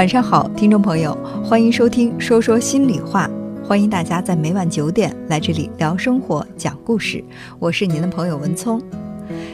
[0.00, 3.28] 晚上好，听众朋友，欢迎收听《说说心里话》，
[3.62, 7.22] 欢迎大家在每晚九点来这里聊生活、讲故事。
[7.58, 8.80] 我是您的朋友文聪。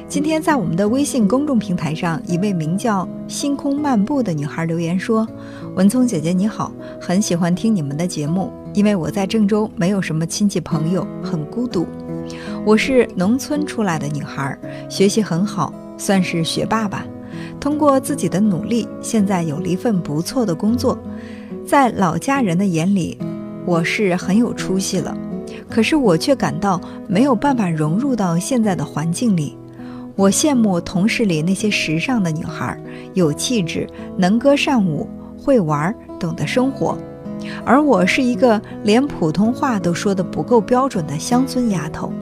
[0.06, 5.26] 今天在我们的微信公众平台上，一位名叫“星空漫步”的女孩留言说
[5.74, 6.70] ：“文聪姐姐你好，
[7.00, 11.88] 很喜欢听你们的节目，因为我在郑州没有什么亲戚朋友，很孤独。
[12.64, 14.56] 我是农村出来的女孩，
[14.88, 17.04] 学习很好，算是学霸吧。
[17.66, 20.96] 通过自己的努力，现在有了一份不错的工作，
[21.66, 23.18] 在老家人的眼里，
[23.64, 25.12] 我是很有出息了。
[25.68, 29.58] 可是我却感到没有办法融入到现在的环境里。”
[30.14, 32.80] 我羡慕同事里那些时尚的女孩，
[33.14, 33.84] 有气质，
[34.16, 36.96] 能歌善舞，会玩，懂得生活，
[37.64, 42.12] 而我是一个连普通话都说得不够标准的乡村丫头。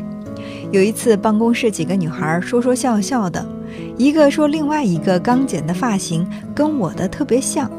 [0.73, 3.47] 有一次，办公室几个女孩说说笑笑的，
[3.97, 7.71] 一个说另外一个刚剪的发型跟我的特别像，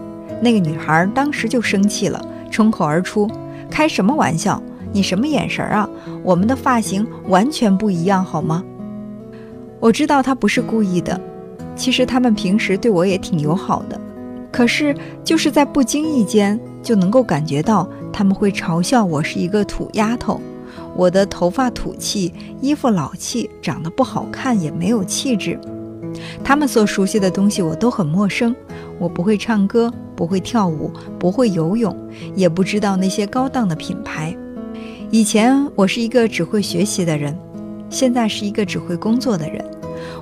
[0.41, 3.29] 那个女孩当时就生气了，冲口而出
[3.69, 4.61] ：“开什么玩笑？
[4.91, 5.89] 你什么眼神啊？
[6.23, 8.63] 我们的发型完全不一样，好吗？”
[9.81, 11.19] 我知道她不是故意的，
[11.75, 13.99] 其实他们平时对我也挺友好的，
[14.51, 20.39] 可是就是在不经意间就能够感觉到他们会嘲笑我是一个土丫头，
[20.95, 25.59] 我的头发土气，衣服老气，长得不好看，也没有气质。
[26.43, 28.55] 他们所熟悉的东西我都很陌生，
[28.99, 31.95] 我不会唱歌，不会跳舞，不会游泳，
[32.35, 34.35] 也不知道那些高档的品牌。
[35.11, 37.37] 以前我是一个只会学习的人，
[37.89, 39.63] 现在是一个只会工作的人。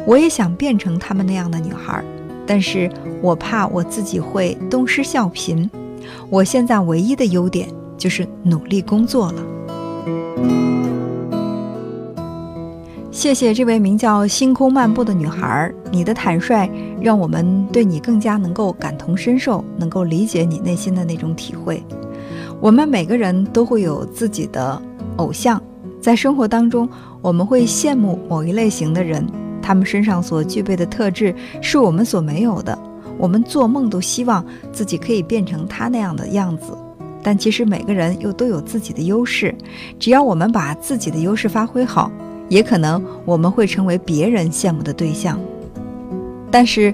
[0.06, 2.04] 我也想变成他们那样的女孩，
[2.46, 2.90] 但是
[3.22, 5.70] 我怕我自己会东施效颦。
[6.30, 10.83] 我现在唯一的优点就是努力工作了。
[13.24, 21.82] 谢谢这位名叫“星空漫步”的女孩，你的坦率让我们对你更加能够感同身受，能够理解你内心的那种体会。
[22.60, 24.82] 我们每个人都会有自己的
[25.16, 25.64] 偶像，
[26.02, 26.88] 在生活当中，
[27.22, 29.26] 我们会羡慕某一类型的人。
[29.62, 32.78] 他们身上所具备的特质是我们所没有的，
[33.18, 36.78] 我们做梦都希望自己可以变成他那样的样子。
[37.24, 39.56] 但其实每个人又都有自己的优势，
[39.98, 42.12] 只要我们把自己的优势发挥好，
[42.54, 45.40] 也可能我们会成为别人羡慕的对象。
[46.52, 46.94] 但是，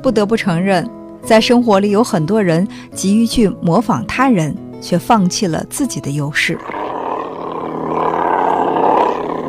[0.00, 0.88] 不得不承认，
[1.24, 6.56] 在生活里有很多人急于去模仿他人，却放弃了自己的优势。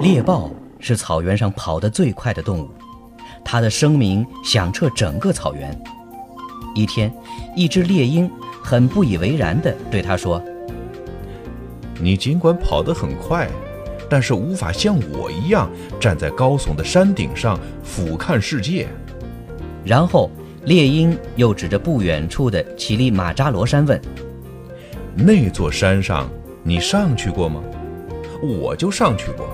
[0.01, 0.49] 猎豹。
[0.85, 2.67] 是草原上跑得最快的动物，
[3.41, 5.81] 它的声鸣响彻整个草原。
[6.75, 7.09] 一天，
[7.55, 8.29] 一只猎鹰
[8.61, 10.43] 很不以为然地对它说
[12.03, 13.49] ：“你尽管跑得很快，
[14.13, 15.67] 但是无法像我一样
[15.99, 18.87] 站在高耸的山顶上俯瞰世界。”
[19.83, 20.29] 然后，
[20.65, 23.99] 猎鹰又指着不远处的乞力马扎罗山问
[25.17, 26.29] ：“那座山上
[26.61, 27.59] 你上去过吗？
[28.43, 29.49] 我就上去过。”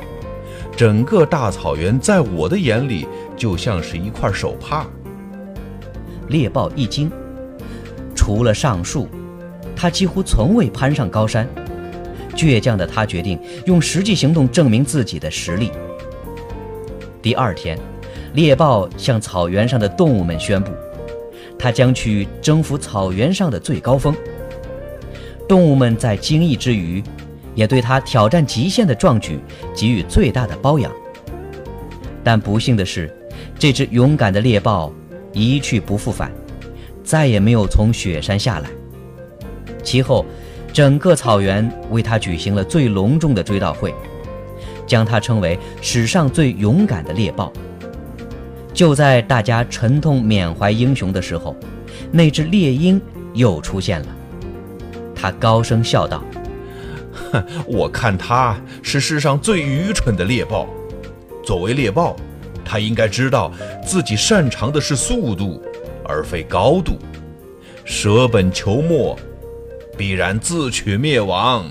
[0.75, 4.85] 整个大草原在我的眼里就像是一块手帕。
[6.27, 7.09] 猎豹一惊，
[8.13, 9.07] 除了上树，
[9.73, 11.47] 他几乎从未攀上高山。
[12.39, 15.71] 倔强的他决定用实际行动证明自己的实力。
[17.21, 17.77] 第二天，
[18.33, 20.71] 猎豹向草原上的动物们宣布，
[21.57, 24.15] 他将去征服草原上的最高峰。
[25.47, 27.03] 动物们在惊异之余。
[27.55, 29.37] 也对他挑战极限的壮举
[29.75, 30.89] 给予最大的褒扬。
[32.23, 33.13] 但不幸的是，
[33.57, 34.93] 这只勇敢的猎豹
[35.33, 36.31] 一去不复返，
[37.03, 38.69] 再也没有从雪山下来。
[39.83, 40.25] 其后，
[40.71, 43.93] 整个草原为他举行了最隆重的追悼会，
[44.85, 47.51] 将他称为史上最勇敢的猎豹。
[48.73, 51.55] 就在大家沉痛缅怀英雄的时候，
[52.11, 53.01] 那只猎鹰
[53.33, 54.07] 又出现了。
[55.13, 56.23] 他高声笑道。
[57.31, 60.67] 哼 我看他是世上最愚蠢的猎豹。
[61.43, 62.15] 作为猎豹，
[62.63, 63.51] 他应该知道
[63.83, 65.61] 自己擅长的是速度，
[66.05, 66.93] 而非高度。
[67.83, 69.19] 舍本求末，
[69.99, 71.65] 必然自取灭亡。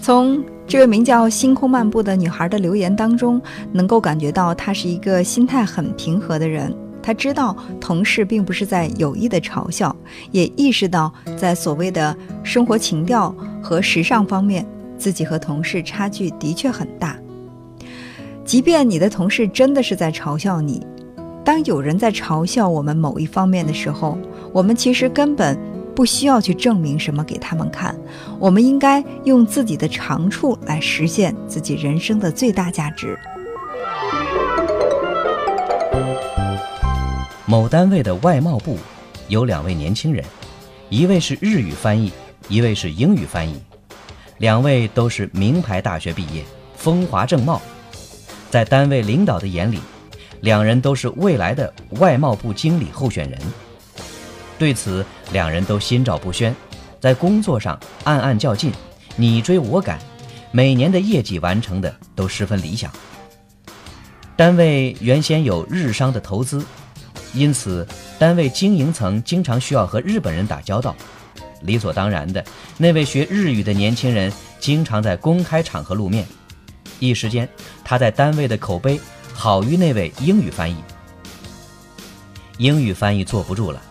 [0.00, 3.38] 从这位名叫“星空漫步”的女孩的留言当中，
[3.70, 6.74] 能够感觉到她是一个心态很平和的人。
[7.02, 9.94] 她知道同事并不是在有意的嘲笑，
[10.30, 13.28] 也意识到在所谓的生活情调
[13.62, 14.66] 和时尚方面，
[14.96, 17.14] 自己和同事差距的确很大。
[18.42, 20.86] 即便你的同事真的是在嘲笑你，
[21.44, 24.16] 当有人在嘲笑我们某一方面的时候，
[24.56, 25.54] 我们其实根本
[25.94, 27.94] 不需要去证明什么给他们看，
[28.38, 33.18] 我们应该用自己的长处来实现自己人生的最大价值。
[37.44, 38.78] 某单位的外贸部
[39.28, 40.24] 有两位年轻人，
[40.88, 42.10] 一位是日语翻译，
[42.48, 43.60] 一位是英语翻译，
[44.38, 46.42] 两位都是名牌大学毕业，
[46.76, 47.60] 风华正茂。
[48.48, 49.80] 在单位领导的眼里，
[50.40, 51.70] 两人都是未来的
[52.00, 53.38] 外贸部经理候选人。
[54.58, 56.54] 对此，两人都心照不宣，
[57.00, 58.72] 在工作上暗暗较劲，
[59.16, 59.98] 你追我赶，
[60.50, 62.90] 每年的业绩完成的都十分理想。
[64.34, 66.64] 单位原先有日商的投资，
[67.34, 67.86] 因此
[68.18, 70.94] 单位经营层经常需要和日本人打交道。
[71.62, 72.44] 理所当然的，
[72.76, 76.26] 那位学日语的年轻人经常在公开场合露面，
[76.98, 77.48] 一时间
[77.82, 79.00] 他在单位的口碑
[79.32, 80.76] 好于那位英语翻译。
[82.58, 83.82] 英语翻译坐不住了。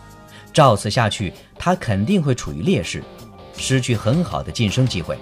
[0.56, 3.04] 照此下去，他肯定会处于劣势，
[3.58, 5.18] 失去很好的晋升机会。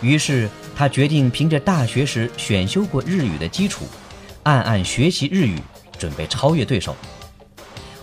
[0.00, 3.84] 于是他决定凭着大学时选修过日语的基础，
[4.44, 5.58] 暗暗学习日语，
[5.98, 6.96] 准备超越对手。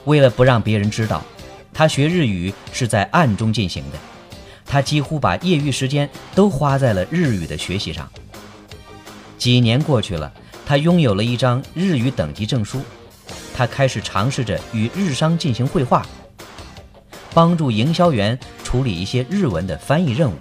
[0.06, 1.26] 为了不让别人知道，
[1.74, 3.98] 他学日语是在暗中进行的。
[4.68, 8.08] 他几乎把业余时间都花在了日语的学习上。
[9.40, 10.32] 几年过去了，
[10.64, 12.84] 他拥有了一张日语等级证书。
[13.56, 16.06] 他开始尝试着与日商进行绘画。
[17.34, 20.36] 帮助营销员处理一些日文的翻译任务。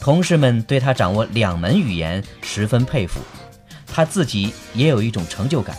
[0.00, 3.20] 同事们对他掌握两门语言十分佩服，
[3.86, 5.76] 他自己也有一种成就感。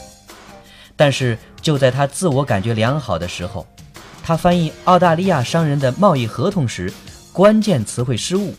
[0.95, 3.65] 但是就在他自我感觉良好的时候，
[4.23, 6.91] 他翻译澳大利亚商人的贸易合同时，
[7.31, 8.53] 关键词汇失误，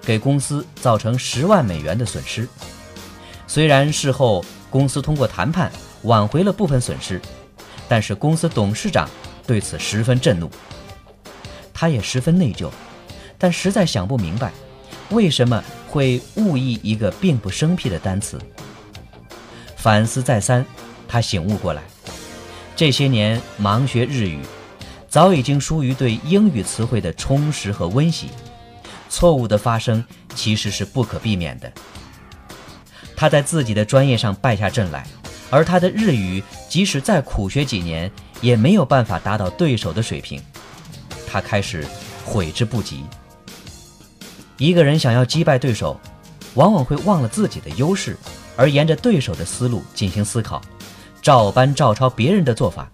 [0.00, 2.48] 给公司造成十万美元的损失。
[3.46, 5.70] 虽然事后公司通过谈判
[6.02, 7.20] 挽回了部分损失，
[7.88, 9.08] 但是公司董事长。
[9.46, 10.50] 对此十分震怒，
[11.74, 12.70] 他也十分内疚，
[13.38, 14.52] 但实在想不明白，
[15.10, 18.38] 为什么会误译一个并不生僻的单词。
[19.76, 20.64] 反思再三，
[21.08, 21.82] 他醒悟过来，
[22.76, 24.40] 这些年忙学日语，
[25.08, 28.28] 早已经疏于对英语词汇的充实和温习，
[29.08, 30.04] 错误的发生
[30.36, 31.72] 其实是不可避免的。
[33.16, 35.04] 他在自己的专业上败下阵来，
[35.50, 38.10] 而他的日语即使再苦学几年。
[38.42, 40.38] 也没有办法达到对手的水平，
[41.26, 41.86] 他开始
[42.26, 43.04] 悔之不及。
[44.58, 45.98] 一个人想要击败对手，
[46.54, 48.16] 往往会忘了自己的优势，
[48.54, 50.60] 而沿着对手的思路进行思考，
[51.22, 52.90] 照搬照抄别人的做法。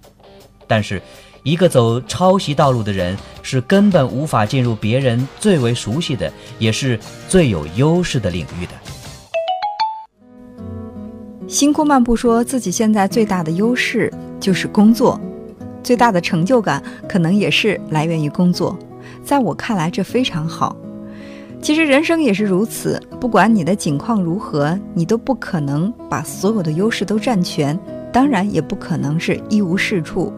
[0.66, 1.02] 但是，
[1.42, 8.72] 一个走抄袭道路的人是根本无法进入别人最为熟悉的，也是最有优势的领域的。
[11.48, 15.18] 星空漫步说自己现在最大的优势就是工作。
[15.88, 18.78] 最大的成就感可能也是来源于工作，
[19.24, 20.76] 在我看来这非常好。
[21.62, 27.80] 其实人生也是如此，不管你的境况如何，你都不可能把所有的优势都占全，
[28.12, 30.30] 当然也不可能是一无是处。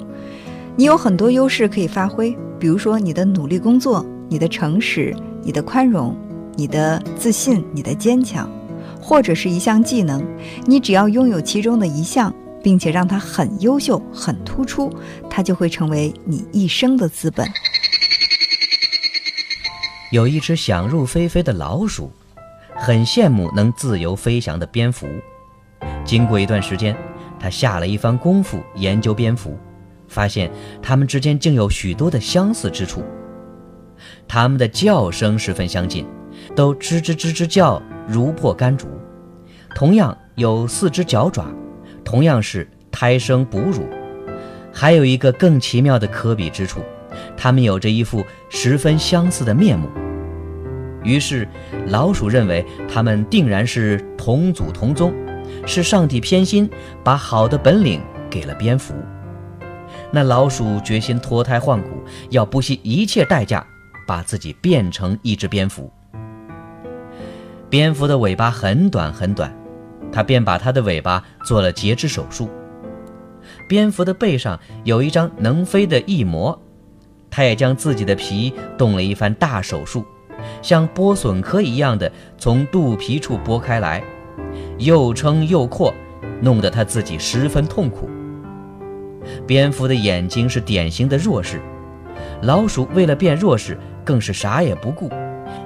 [0.77, 5.13] 你有很多优势可以发挥，比如说你的努力工作、你的诚实、
[5.43, 6.15] 你的宽容、
[6.55, 8.49] 你的自信、你的坚强，
[9.03, 10.25] 或者是一项技能，
[10.65, 12.33] 你只要拥有其中的一项。
[12.63, 14.93] 并且让它很优秀、很突出，
[15.29, 17.47] 它就会成为你一生的资本。
[20.11, 22.13] 有一只想入非非的老鼠，
[22.75, 25.07] 很羡慕能自由飞翔的蝙蝠。
[26.05, 26.97] 经过一段时间，
[27.39, 29.57] 他下了一番功夫研究蝙蝠，
[30.09, 30.51] 发现
[30.83, 33.05] 它们之间竟有许多的相似之处。
[34.27, 36.07] 它们的叫声十分相近，
[36.57, 38.89] 都吱吱吱吱叫，如破甘竹。
[39.75, 41.47] 同样有四只脚爪。
[42.11, 43.89] 同样是胎生哺乳，
[44.73, 46.81] 还有一个更奇妙的可比之处，
[47.37, 49.89] 它们有着一副十分相似的面目。
[51.05, 51.47] 于是，
[51.87, 55.15] 老鼠认为它们定然是同祖同宗，
[55.65, 56.69] 是上帝偏心，
[57.05, 58.93] 把好的本领给了蝙蝠。
[60.11, 61.91] 那老鼠决心脱胎换骨，
[62.31, 63.65] 要不惜一切代价
[64.09, 65.89] 把自己变成一只蝙蝠。
[67.69, 69.60] 蝙蝠的尾巴很短很短。
[70.13, 72.49] 他便把他的尾巴做了截肢手术。
[73.69, 76.61] 蝙蝠的背上有一张能飞的翼膜，
[77.31, 80.05] 他也将自己的皮动了一番大手术，
[80.63, 84.03] 像剥笋壳一样的从肚皮处剥开来，
[84.79, 85.95] 又撑又扩，
[86.41, 88.09] 弄得他自己十分痛苦。
[89.47, 91.61] 蝙蝠的眼睛是典型的弱视，
[92.43, 95.09] 老鼠为了变弱势，更是啥也不顾，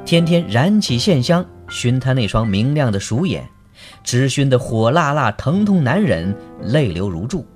[0.04, 3.48] 天天燃起线香熏他那双明亮的鼠眼。
[4.02, 7.46] 直熏得火辣辣，疼痛难忍，泪流如注。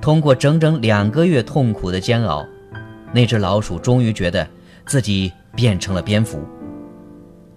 [0.00, 2.46] 通过整整两个月痛苦的煎熬，
[3.12, 4.46] 那只老鼠终于觉得
[4.86, 6.42] 自己变成了蝙蝠。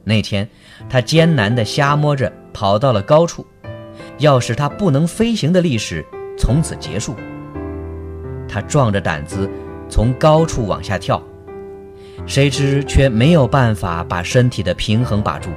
[0.03, 0.49] 那天，
[0.89, 3.45] 它艰难地瞎摸着跑到了高处，
[4.17, 6.03] 要使它不能飞行的历史
[6.37, 7.15] 从此结束。
[8.49, 9.49] 他壮着胆子
[9.89, 11.21] 从高处往下跳，
[12.25, 15.49] 谁知却没有办法把身体的平衡把住，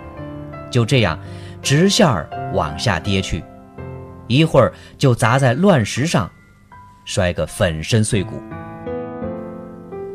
[0.70, 1.18] 就这样
[1.66, 3.42] 直线儿往下跌去，
[4.28, 6.30] 一会儿就砸在乱石上，
[7.04, 8.40] 摔个粉身碎骨。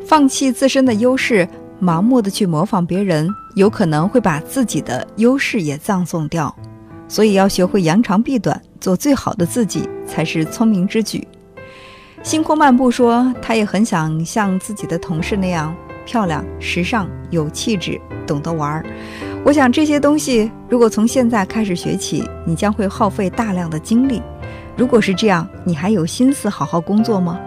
[0.06, 1.46] 放弃自身的优势，
[1.78, 6.56] 盲目的去模仿别人，有可能会把自己的优势也葬送掉。
[7.06, 11.28] 所以要学会扬长避短，做最好的自己才是聪明之举。
[12.22, 18.86] 星空漫步说，他也很想像自己的同事那样漂亮、时尚、有气质、懂得玩儿。
[19.44, 24.22] 我想这些东西，如果从现在开始学起，你将会耗费大量的精力。
[24.76, 27.40] 如果是这样，你还有心思好好工作吗？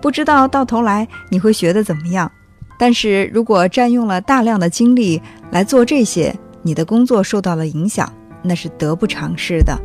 [0.00, 2.30] 不知道到头来你会学得怎么样。
[2.78, 9.76] 但是如果占用了大量的精力来做这些，你的工作受到了影响，那是得不偿失的。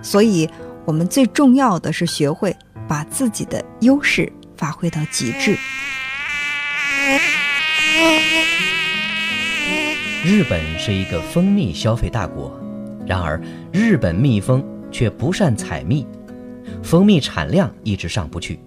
[0.00, 0.48] 所以，
[0.84, 2.54] 我们最重要的是学会
[2.86, 5.56] 把自己的优势发挥到极致。
[10.22, 12.52] 日本是一个蜂蜜消费大国，
[13.06, 13.40] 然而
[13.72, 14.62] 日本蜜蜂
[14.92, 16.06] 却不善采蜜，
[16.82, 18.60] 蜂蜜产量一直上不去。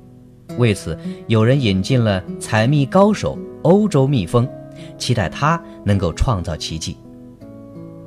[0.58, 4.50] 为此，有人引进了采蜜高手欧洲蜜蜂，
[4.98, 6.98] 期待它能够创造奇迹。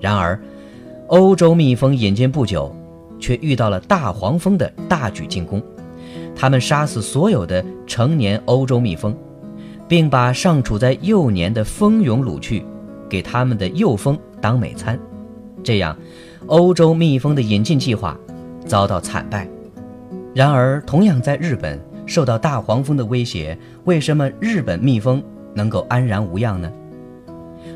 [0.00, 0.40] 然而，
[1.06, 2.74] 欧洲蜜蜂引进不久，
[3.20, 5.62] 却遇到了大黄蜂的大举进攻。
[6.34, 9.16] 他们杀死所有的成年欧洲蜜蜂，
[9.86, 12.64] 并把尚处在幼年的蜂蛹掳去，
[13.08, 14.98] 给他们的幼蜂当美餐。
[15.62, 15.96] 这样，
[16.46, 18.16] 欧洲蜜蜂的引进计划
[18.66, 19.48] 遭到惨败。
[20.34, 21.80] 然而，同样在日本。
[22.08, 25.20] 受到大黄蜂的威胁，为什么日本蜜蜂
[25.52, 26.70] 能够安然无恙呢？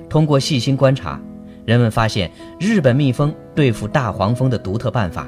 [0.08, 1.20] 通过细心观察，
[1.64, 5.26] 人们发现日本蜜蜂对付大黄蜂的独特办法。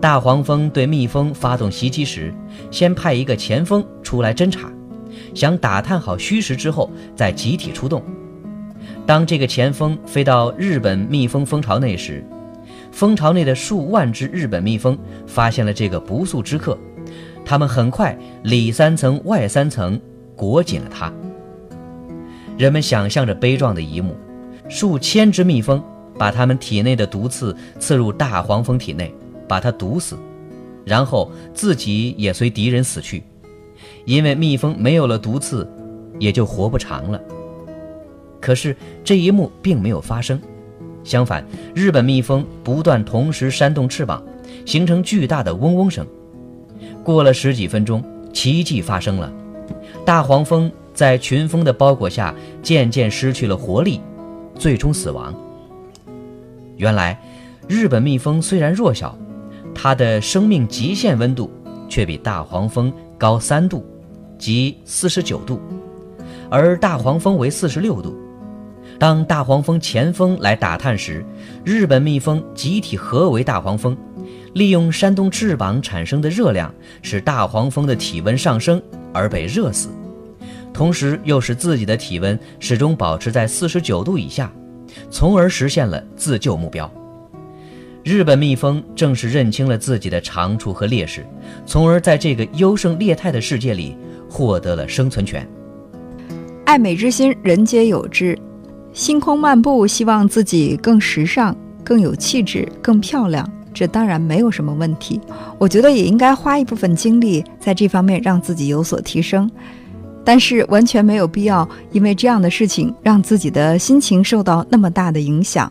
[0.00, 2.34] 大黄蜂对蜜蜂发动袭击时，
[2.68, 4.68] 先派一个前锋出来侦察，
[5.32, 8.02] 想打探好虚实之后再集体出动。
[9.10, 12.24] 当这个前锋飞到日本蜜蜂蜂巢内时，
[12.92, 16.78] 蜂巢内的数万只日本蜜蜂发现了这个不速之客。
[17.44, 20.00] 他们很快里三层外三层
[20.36, 21.12] 裹紧了它。
[22.56, 24.14] 人们想象着悲壮的一幕：
[24.68, 25.82] 数千只蜜蜂
[26.16, 29.12] 把它们体内的毒刺刺入大黄蜂体内，
[29.48, 30.16] 把它毒死，
[30.84, 33.24] 然后自己也随敌人死去。
[34.04, 35.68] 因为蜜蜂没有了毒刺，
[36.20, 37.20] 也就活不长了。
[38.40, 40.40] 可是这一幕并没有发生，
[41.04, 41.44] 相反，
[41.74, 44.22] 日本蜜蜂不断同时扇动翅膀，
[44.64, 46.06] 形成巨大的嗡嗡声。
[47.04, 49.30] 过了十几分钟，奇迹发生了，
[50.04, 54.00] 大黄蜂在群蜂的包裹下渐渐失去了活力，
[54.54, 55.34] 最终死亡。
[56.76, 57.20] 原来，
[57.68, 59.16] 日本蜜蜂虽然弱小，
[59.74, 61.50] 它的生命极限温度
[61.88, 63.84] 却比大黄蜂高三度，
[64.38, 65.60] 即四十九度，
[66.48, 68.16] 而大黄蜂为四十六度。
[69.00, 71.24] 当大黄蜂前锋来打探时，
[71.64, 73.96] 日本蜜蜂集体合围大黄蜂。
[74.52, 79.88] 利用扇动翅膀产生的热量，使大黄蜂的体温上升而被热死，
[80.70, 84.52] 同时又使自己的体温始终保持在四十九度以下，
[85.10, 86.92] 从而实现了自救目标。
[88.04, 91.24] 日本蜜蜂正是认清了自己的长处和劣势，
[91.64, 93.96] 从而在这个优胜劣汰的世界里
[94.28, 95.48] 获得了生存权。
[96.66, 98.38] 爱美之心，人皆有之。
[98.92, 103.48] 星空漫步，希望自己更时尚、更有气质、更漂亮。
[103.72, 105.20] 这当然没有什么问题，
[105.56, 109.48] 我觉得也应该花一部分精力在这方面让自己有所提升，
[110.24, 115.70] 但是完全没有必要因为这样的事情让自己的心情受到那么大的影响。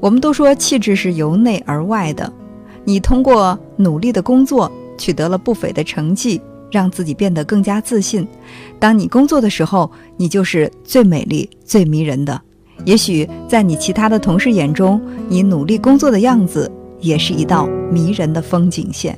[0.00, 2.30] 我们都说气质是由内而外的，
[2.84, 8.26] 你通过努力的工作取得了不菲的成绩，让自己变得更加自信。
[8.78, 12.40] 当你工作的时候，你就是最美丽、最迷人的。
[12.84, 16.70] 也许在你其他的同事眼中，你努力工作的样子。
[16.98, 19.16] 也是一道迷人的风景线。